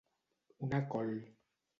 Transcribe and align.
Una 0.67 0.79
col 0.89 1.13